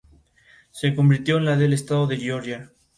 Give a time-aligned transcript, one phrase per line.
[0.71, 2.71] Se convirtió en la del estado de Georgia.